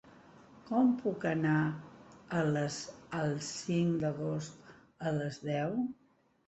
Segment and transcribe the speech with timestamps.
[0.69, 1.59] Com puc anar
[2.39, 2.79] a Les
[3.21, 4.69] el cinc d'agost
[5.11, 5.83] a les deu?